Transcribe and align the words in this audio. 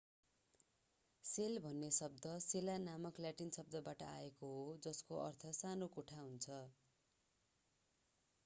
sale 1.25 1.57
भन्ने 1.65 1.89
शब्द 1.97 2.25
cella 2.45 2.77
नामक 2.85 3.19
ल्याटिन 3.19 3.53
शब्दबाट 3.57 4.01
आएको 4.07 4.49
हो 4.53 4.65
जसको 4.83 5.19
अर्थ 5.25 5.45
सानो 5.59 5.89
कोठा 5.95 6.23
हुन्छ 6.23 6.57